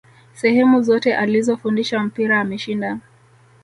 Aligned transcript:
sehemu 0.33 0.81
zote 0.83 1.15
alizofundisha 1.15 2.03
mpira 2.03 2.41
ameshinda 2.41 2.99